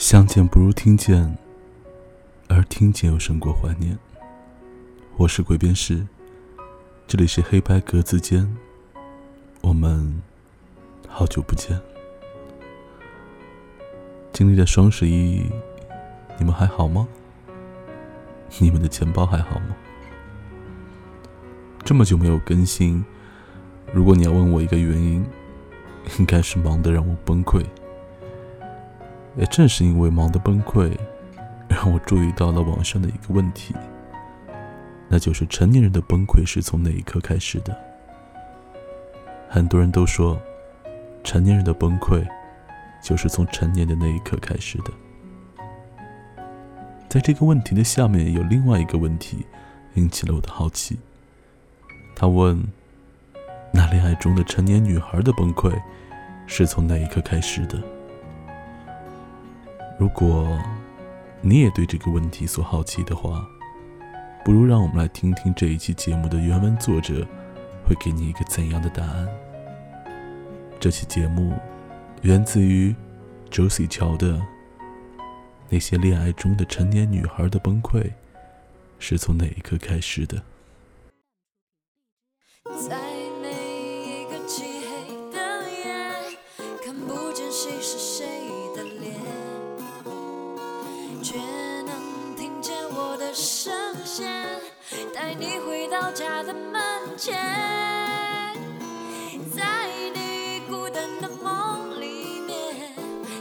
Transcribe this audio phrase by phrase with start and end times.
[0.00, 1.36] 相见不如听见，
[2.48, 3.98] 而听见又胜过怀念。
[5.18, 6.06] 我是鬼边士，
[7.06, 8.50] 这里是黑白格子间，
[9.60, 10.22] 我们
[11.06, 11.78] 好久不见。
[14.32, 15.44] 经历了双十一，
[16.38, 17.06] 你们还好吗？
[18.58, 19.76] 你们的钱包还好吗？
[21.84, 23.04] 这么久没有更新，
[23.92, 25.22] 如果你要问我一个原因，
[26.18, 27.62] 应该是忙得让我崩溃。
[29.36, 30.90] 也正是因为忙得崩溃，
[31.68, 33.74] 让我注意到了网上的一个问题，
[35.08, 37.76] 那就是成年人的崩溃是从哪一刻开始的？
[39.48, 40.40] 很多人都说，
[41.24, 42.26] 成年人的崩溃
[43.02, 44.92] 就是从成年的那一刻开始的。
[47.08, 49.44] 在这个问题的下面有另外一个问题，
[49.94, 50.98] 引起了我的好奇。
[52.14, 52.62] 他问：
[53.72, 55.72] 那恋爱中的成年女孩的崩溃
[56.46, 57.80] 是从哪一刻开始的？
[60.00, 60.58] 如果
[61.42, 63.46] 你也对这个问题所好奇的话，
[64.42, 67.16] 不如让我们来听听这一期节目的原文作者
[67.86, 69.28] 会给你一个怎样的答案。
[70.80, 71.52] 这期节目
[72.22, 72.94] 源自于
[73.50, 74.40] Josie 乔的
[75.68, 78.10] 那些恋爱中的成年女孩的崩溃
[78.98, 80.42] 是从哪一刻开始的。
[96.20, 96.82] 家的门
[97.16, 97.34] 前，
[99.56, 102.92] 在你孤单的梦里面，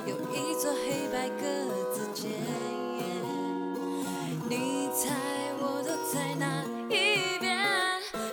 [0.06, 1.44] 有一座黑白格
[1.92, 2.32] 子间。
[4.50, 5.10] 你猜
[5.60, 7.60] 我躲在哪一边？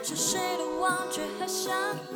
[0.05, 1.75] 是谁的忘却和想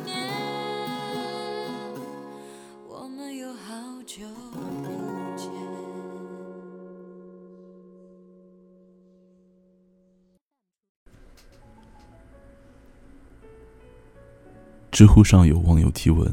[15.01, 16.31] 知乎上有网友提问：“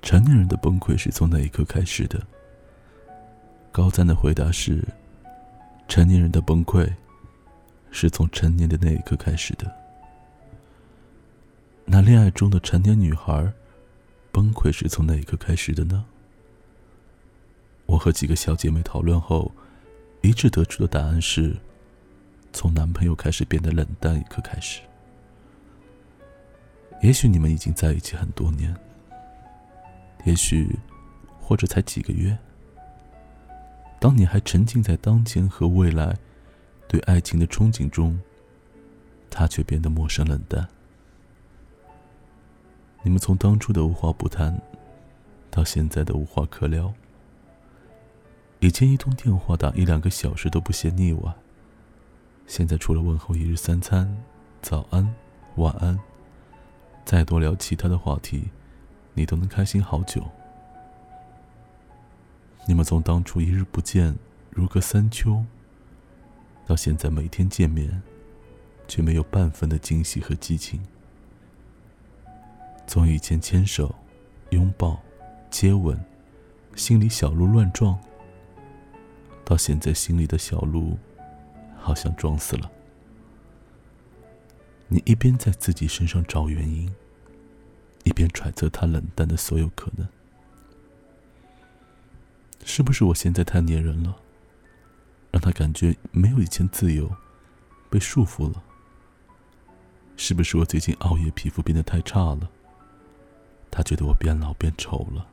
[0.00, 2.24] 成年人的崩溃是从哪一刻开始的？”
[3.72, 4.80] 高赞的回答是
[5.88, 6.88] ：“成年人的崩溃
[7.90, 9.68] 是从成年的那一刻开始的。”
[11.84, 13.52] 那恋爱中的成年女孩
[14.30, 16.04] 崩溃是从哪一刻开始的呢？
[17.86, 19.50] 我和几个小姐妹讨论后，
[20.20, 21.56] 一致得出的答案是：
[22.52, 24.80] 从男朋友开始变得冷淡一刻开始。
[27.00, 28.74] 也许你们已经在一起很多年，
[30.24, 30.76] 也许
[31.40, 32.36] 或者才几个月。
[34.00, 36.16] 当你还沉浸在当前和未来
[36.86, 38.20] 对爱情的憧憬中，
[39.30, 40.66] 他却变得陌生冷淡。
[43.02, 44.60] 你们从当初的无话不谈，
[45.50, 46.92] 到现在的无话可聊。
[48.60, 51.32] 以前一通电话打一两个小时都不嫌腻歪，
[52.46, 54.16] 现在除了问候一日三餐，
[54.60, 55.14] 早安，
[55.56, 55.98] 晚安。
[57.08, 58.50] 再多聊其他的话题，
[59.14, 60.22] 你都能开心好久。
[62.66, 64.14] 你们从当初一日不见
[64.50, 65.42] 如隔三秋，
[66.66, 68.02] 到现在每天见面，
[68.86, 70.82] 却没有半分的惊喜和激情。
[72.86, 73.94] 从以前牵手、
[74.50, 75.00] 拥抱、
[75.48, 75.98] 接吻，
[76.74, 77.98] 心里小鹿乱撞，
[79.46, 80.98] 到现在心里的小鹿
[81.78, 82.70] 好像撞死了。
[84.88, 86.90] 你一边在自己身上找原因，
[88.04, 90.08] 一边揣测他冷淡的所有可能。
[92.64, 94.16] 是不是我现在太粘人了，
[95.30, 97.14] 让他感觉没有以前自由，
[97.90, 98.62] 被束缚了？
[100.16, 102.50] 是不是我最近熬夜，皮肤变得太差了？
[103.70, 105.26] 他觉得我变老变丑了？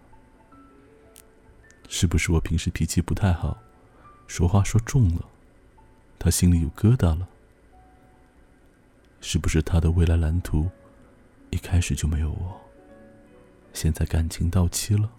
[1.88, 3.58] 是不是我平时脾气不太好，
[4.28, 5.26] 说话说重了，
[6.20, 7.30] 他心里有疙瘩了？
[9.28, 10.70] 是不是他的未来蓝图
[11.50, 12.62] 一开始就没有我？
[13.74, 15.10] 现在感情到期了？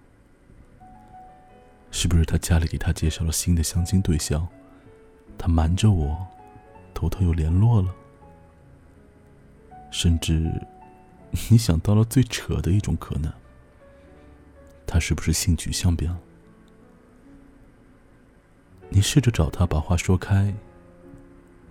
[1.91, 4.47] 是不是他家里给他介绍了新的相亲对象，
[5.37, 6.25] 他瞒着我，
[6.93, 7.93] 偷偷又联络了？
[9.91, 10.53] 甚至，
[11.51, 13.29] 你想到了最扯的一种可能，
[14.87, 16.17] 他是不是性取向变了？
[18.87, 20.55] 你试着找他把话说开，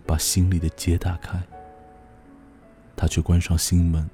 [0.04, 1.42] 把心里的结打开。
[2.96, 4.08] 他却关上心门，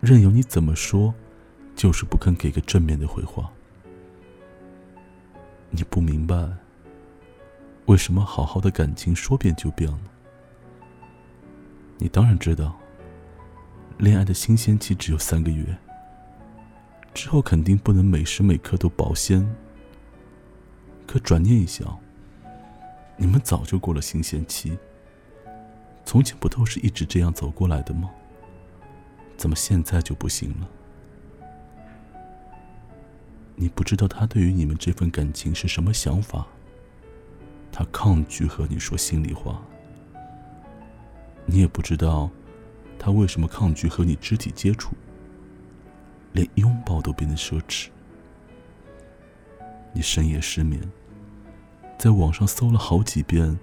[0.00, 1.14] 任由你怎么说，
[1.74, 3.50] 就是不肯给个正面的回话。
[5.68, 6.48] 你不明白，
[7.84, 9.98] 为什么好好的感情说变就变了？
[11.98, 12.74] 你当然知道，
[13.98, 15.76] 恋爱的新鲜期只有三个月，
[17.12, 19.46] 之后肯定不能每时每刻都保鲜。
[21.06, 21.98] 可转念一想，
[23.16, 24.76] 你们早就过了新鲜期。
[26.06, 28.08] 从前不都是一直这样走过来的吗？
[29.36, 30.68] 怎么现在就不行了？
[33.56, 36.46] 你不知道他对于你们这份感情是什么想法。
[37.72, 39.60] 他抗拒和你说心里话。
[41.44, 42.30] 你也不知道，
[42.98, 44.94] 他为什么抗拒和你肢体接触，
[46.32, 47.88] 连拥抱都变得奢侈。
[49.92, 50.80] 你深夜失眠，
[51.98, 53.58] 在网上搜了好几遍，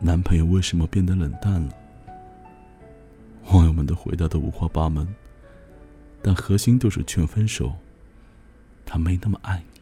[0.00, 1.74] 男朋友为什么变得冷淡了？
[3.52, 5.06] 网友们的回答都五花八门，
[6.22, 7.74] 但核心都是劝分手。
[8.86, 9.80] 他没那么爱你。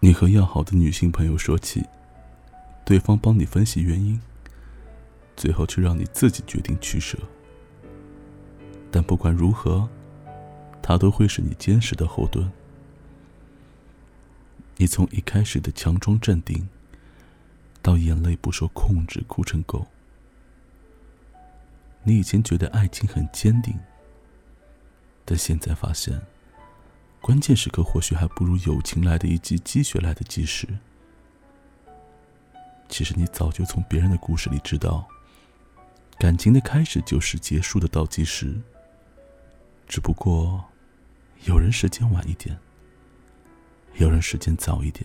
[0.00, 1.84] 你和要好的女性朋友说起，
[2.84, 4.20] 对方帮你分析原因。
[5.36, 7.16] 最后却让你自己决定取舍。
[8.90, 9.88] 但不管如何，
[10.82, 12.50] 他都会是你坚实的后盾。
[14.76, 16.68] 你从一开始的强装镇定，
[17.82, 19.86] 到眼泪不受控制哭成狗。
[22.04, 23.74] 你以前觉得爱情很坚定，
[25.24, 26.20] 但现在发现，
[27.20, 30.66] 关键时刻或许还不如友情来的一记积雪来的及时。
[32.88, 35.06] 其实你早就从别人的故事里知道。
[36.18, 38.60] 感情的开始就是结束的倒计时。
[39.88, 40.64] 只不过，
[41.44, 42.56] 有人时间晚一点，
[43.94, 45.04] 有人时间早一点。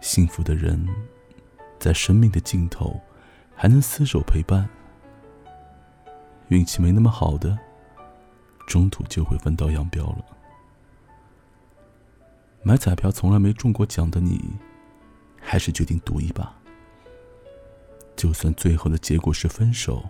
[0.00, 0.88] 幸福的人，
[1.78, 3.00] 在生命的尽头
[3.54, 4.66] 还能厮守陪伴；
[6.48, 7.58] 运气没那么好的，
[8.66, 10.24] 中途就会分道扬镳了。
[12.62, 14.40] 买彩票从来没中过奖的你，
[15.40, 16.54] 还是决定赌一把。
[18.16, 20.06] 就算最后的结果是分手，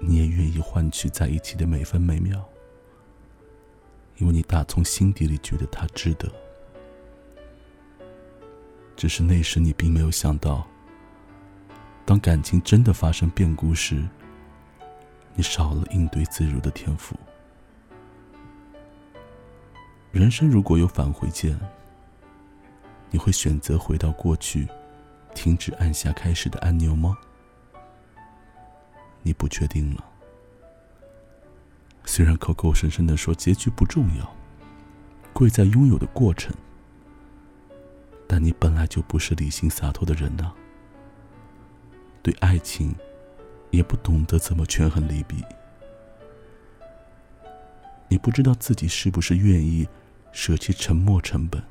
[0.00, 2.42] 你也愿意换取在一起的每分每秒，
[4.16, 6.30] 因为你打从心底里觉得他值得。
[8.96, 10.66] 只是那时你并没有想到，
[12.04, 14.06] 当感情真的发生变故时，
[15.34, 17.16] 你少了应对自如的天赋。
[20.12, 21.58] 人生如果有返回键，
[23.10, 24.68] 你会选择回到过去？
[25.34, 27.16] 停止按下开始的按钮吗？
[29.22, 30.04] 你不确定了。
[32.04, 34.36] 虽然口口声声的说结局不重要，
[35.32, 36.54] 贵在拥有的过程，
[38.32, 40.50] 但你本来就不是理性洒脱的人呐。
[42.22, 42.96] 对爱情，
[43.70, 45.44] 也不懂得怎么权衡利弊。
[48.08, 49.86] 你不知道自己是不是愿意
[50.32, 51.62] 舍弃沉默成本。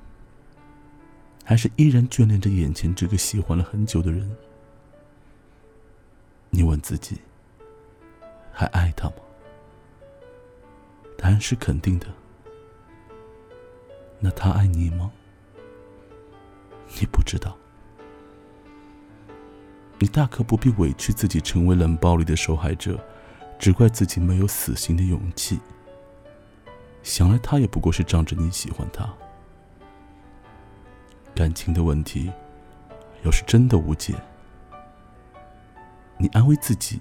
[1.44, 4.32] 还是依然眷恋着眼前这个喜欢了很久的人。
[6.52, 7.18] 你问自己，
[8.54, 9.16] 还爱他吗？
[11.18, 12.06] 答案是肯定的。
[14.20, 15.12] 那他爱你吗？
[17.00, 17.58] 你不知道。
[20.00, 23.00] 你大可不必委屈自己成为冷暴力的受害者，
[23.60, 25.60] 只怪自己没有死心的勇气。
[27.04, 29.08] 想来他也不过是仗着你喜欢他。
[31.36, 32.32] 感情的问题，
[33.24, 34.16] 要是真的无解，
[36.18, 37.00] 你安慰自己，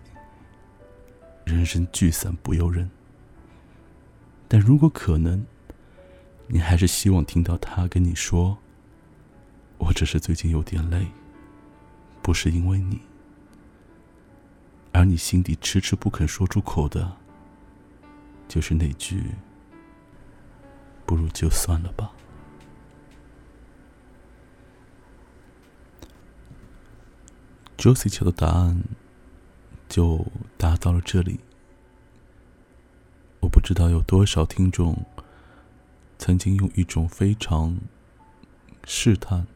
[1.44, 2.90] 人生聚散不由人。
[4.46, 5.44] 但如果可能，
[6.46, 8.58] 你还是希望听到他跟你说
[9.80, 11.08] ：“我只是最近有点累，
[12.22, 13.00] 不是因为你。”
[14.92, 17.16] 而你心底迟迟不肯说出口的，
[18.46, 19.24] 就是那句
[21.06, 22.12] ：“不如就算了吧。”
[27.78, 28.82] Josie 求的答案
[29.88, 30.26] 就
[30.58, 31.40] 答到了这里。
[33.40, 35.06] 我不知道有多少听众
[36.18, 37.78] 曾经用一种非常
[38.84, 39.46] 试探，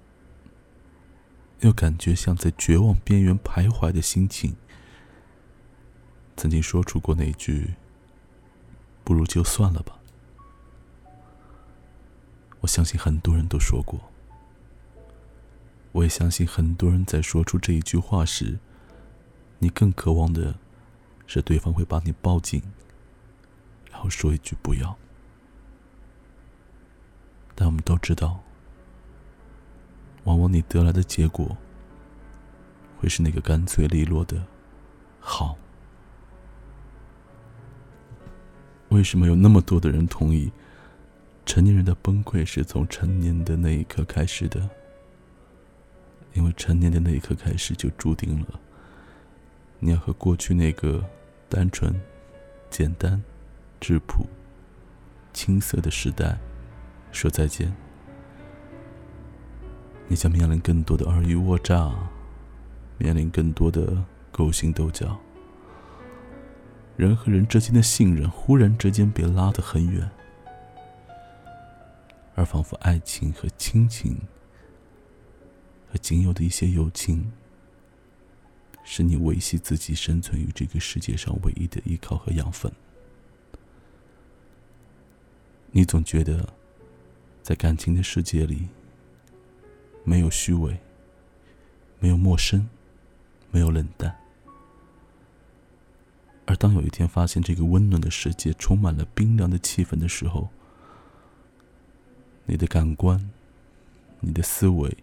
[1.64, 4.54] 又感觉像在绝望边缘徘徊的心情，
[6.36, 7.76] 曾经说出过那句
[9.02, 9.98] “不如就算了吧”。
[12.60, 13.98] 我相信很多人都说过。
[15.92, 18.58] 我也相信，很多人在说出这一句话时，
[19.58, 20.58] 你更渴望的
[21.26, 22.62] 是对方会把你抱紧，
[23.90, 24.98] 然后说一句“不要”。
[27.56, 28.43] 但我们都知道，
[30.24, 31.56] 往往你得来的结果，
[32.98, 34.42] 会是那个干脆利落的
[35.20, 35.56] “好”。
[38.90, 40.50] 为什么有那么多的人同意，
[41.44, 44.68] 成年人的崩溃是从成年的那一刻开始的？
[46.32, 48.60] 因为成年的那一刻开始，就注定了
[49.78, 51.04] 你要和过去那个
[51.48, 51.94] 单纯、
[52.70, 53.22] 简单、
[53.80, 54.26] 质朴、
[55.32, 56.38] 青涩的时代
[57.12, 57.74] 说再见。
[60.06, 61.92] 你将面临更多的尔虞我诈，
[62.98, 65.18] 面临更多的勾心斗角。
[66.96, 70.08] 人和人之间的信任忽然之间被拉得很远，
[72.34, 74.16] 而仿佛爱情和亲情
[75.90, 77.32] 和仅有的一些友情，
[78.84, 82.70] 是你维系自己生存于这个世界上唯一的依靠和养分。
[85.72, 86.48] 你总觉得，
[87.42, 88.68] 在感情的世界里，
[90.04, 90.78] 没有虚伪，
[91.98, 92.68] 没有陌生，
[93.50, 94.14] 没有冷淡。
[96.46, 100.50] 而当有一天发现这个温暖的世界充满了冰凉的气氛的时候，
[102.44, 103.30] 你的感官、
[104.20, 104.94] 你的思维，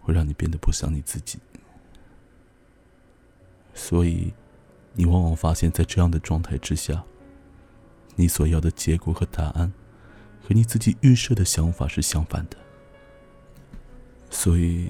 [0.00, 1.38] 会让你变得不像你自己。
[3.72, 4.34] 所以，
[4.94, 7.04] 你往往发现，在这样的状态之下，
[8.16, 9.72] 你所要的结果和答案，
[10.42, 12.56] 和你自己预设的想法是相反的。
[14.30, 14.88] 所以，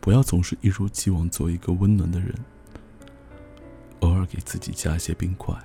[0.00, 2.34] 不要总是一如既往做一个温暖的人。
[4.00, 5.56] 偶尔给自己加一些冰块，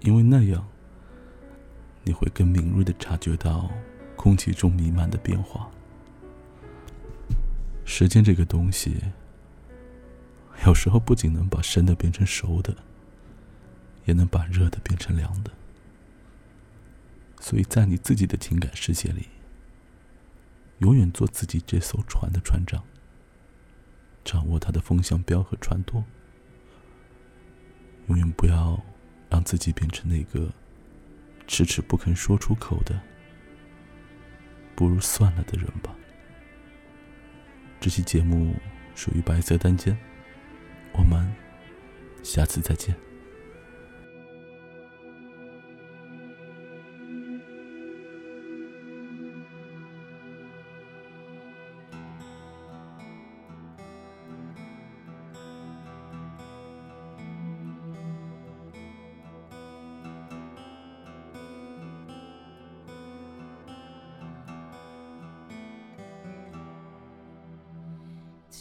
[0.00, 0.66] 因为那样
[2.02, 3.70] 你会更敏锐的察觉到
[4.16, 5.68] 空气中弥漫的变化。
[7.84, 8.96] 时间这个东西，
[10.64, 12.74] 有时候不仅能把生的变成熟的，
[14.06, 15.50] 也能把热的变成凉的。
[17.38, 19.28] 所以在你自己的情感世界里，
[20.82, 22.82] 永远做自己这艘船的船长，
[24.24, 26.02] 掌握它的风向标和船舵。
[28.08, 28.82] 永远不要
[29.30, 30.52] 让自己变成那个
[31.46, 33.00] 迟迟不肯说出口的
[34.74, 35.94] “不如算了”的人吧。
[37.78, 38.52] 这期节目
[38.96, 39.96] 属于白色单间，
[40.94, 41.32] 我们
[42.24, 42.92] 下次再见。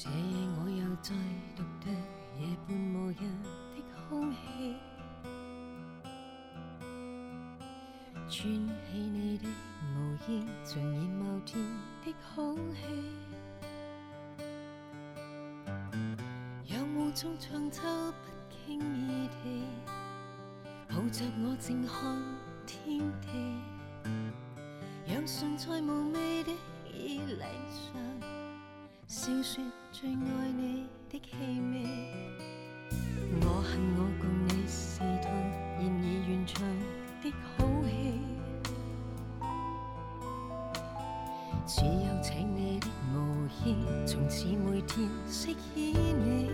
[0.04, 0.16] 这夜
[0.58, 1.14] 我又再
[1.56, 1.94] 独对
[2.40, 4.38] 夜半无人的空气，
[8.28, 9.48] 穿起你的
[9.94, 11.64] 毛衣，像染某天
[12.04, 12.82] 的空气。
[16.66, 19.64] 仰雾中长袖不经意地
[20.90, 22.20] 抱着我静看
[22.66, 23.28] 天地，
[25.06, 26.52] 让唇在无味的
[26.92, 28.41] 衣领上。
[29.14, 30.16] 笑说最爱
[30.56, 31.36] 你的气
[31.74, 31.84] 味，
[33.42, 35.28] 我恨我共你是套
[35.78, 36.64] 现已完场
[37.22, 37.92] 的好戏，
[41.68, 43.14] 只有请你的无
[43.66, 43.76] 意，
[44.08, 46.50] 从此每天饰演你，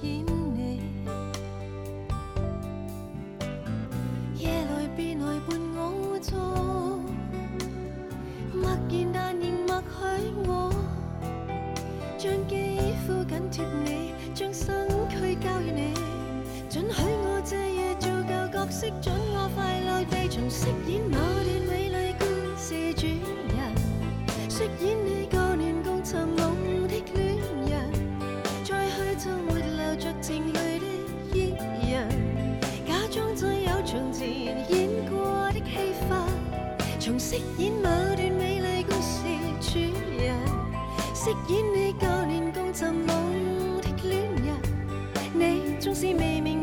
[0.00, 0.39] 天
[41.22, 44.56] 饰演你旧年共寻梦的恋人，
[45.34, 46.59] 你纵是未明。